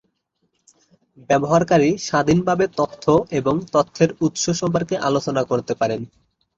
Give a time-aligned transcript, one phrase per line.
[1.29, 3.03] ব্যবহারকারী স্বাধীনভাবে তথ্য
[3.39, 6.01] এবং তথ্যের উৎস সম্পর্কে আলোচনা করতে পারেন।